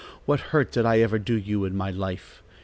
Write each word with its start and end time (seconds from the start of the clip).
What 0.25 0.39
hurt 0.39 0.71
did 0.71 0.83
I 0.83 0.97
ever 1.01 1.19
do 1.19 1.37
you 1.37 1.63
in 1.63 1.77
my 1.77 1.91
life? 1.91 2.41